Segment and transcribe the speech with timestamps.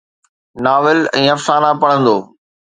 [0.65, 2.17] novel ۽ افسانا پڙهندو